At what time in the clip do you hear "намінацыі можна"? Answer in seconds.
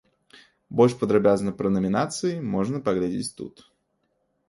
1.77-2.77